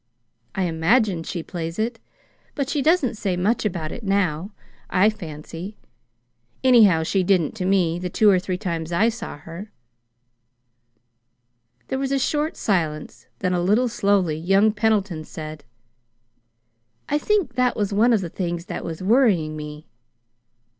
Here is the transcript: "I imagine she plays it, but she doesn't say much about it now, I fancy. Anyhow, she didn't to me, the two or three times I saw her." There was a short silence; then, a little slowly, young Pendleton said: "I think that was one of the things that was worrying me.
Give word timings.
"I 0.55 0.63
imagine 0.63 1.21
she 1.21 1.43
plays 1.43 1.77
it, 1.77 1.99
but 2.55 2.67
she 2.69 2.81
doesn't 2.81 3.17
say 3.19 3.37
much 3.37 3.65
about 3.65 3.91
it 3.91 4.01
now, 4.03 4.49
I 4.89 5.11
fancy. 5.11 5.77
Anyhow, 6.63 7.03
she 7.03 7.21
didn't 7.21 7.53
to 7.57 7.65
me, 7.65 7.99
the 7.99 8.09
two 8.09 8.27
or 8.27 8.39
three 8.39 8.57
times 8.57 8.91
I 8.91 9.09
saw 9.09 9.37
her." 9.37 9.71
There 11.89 11.99
was 11.99 12.11
a 12.11 12.17
short 12.17 12.57
silence; 12.57 13.27
then, 13.41 13.53
a 13.53 13.61
little 13.61 13.87
slowly, 13.87 14.37
young 14.37 14.71
Pendleton 14.71 15.23
said: 15.23 15.65
"I 17.07 17.19
think 17.19 17.53
that 17.53 17.75
was 17.75 17.93
one 17.93 18.11
of 18.11 18.21
the 18.21 18.29
things 18.29 18.65
that 18.65 18.83
was 18.83 19.03
worrying 19.03 19.55
me. 19.55 19.85